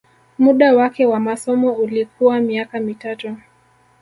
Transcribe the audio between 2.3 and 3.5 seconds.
miaka mitatu